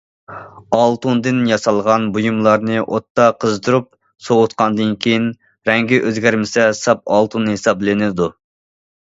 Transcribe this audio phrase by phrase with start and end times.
[0.77, 3.87] ئالتۇندىن ياسالغان بۇيۇملارنى ئوتتا قىزدۇرۇپ
[4.29, 5.29] سوۋۇتقاندىن كېيىن،
[5.71, 8.33] رەڭگى ئۆزگەرمىسە، ساپ ئالتۇن ھېسابلىنىدۇ.